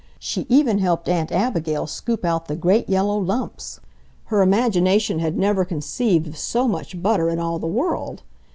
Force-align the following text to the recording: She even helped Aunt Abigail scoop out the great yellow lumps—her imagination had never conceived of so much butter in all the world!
She 0.17 0.47
even 0.49 0.79
helped 0.79 1.07
Aunt 1.07 1.31
Abigail 1.31 1.85
scoop 1.85 2.25
out 2.25 2.47
the 2.47 2.55
great 2.55 2.89
yellow 2.89 3.19
lumps—her 3.19 4.41
imagination 4.41 5.19
had 5.19 5.37
never 5.37 5.63
conceived 5.63 6.25
of 6.25 6.35
so 6.39 6.67
much 6.67 6.99
butter 7.03 7.29
in 7.29 7.37
all 7.37 7.59
the 7.59 7.67
world! 7.67 8.23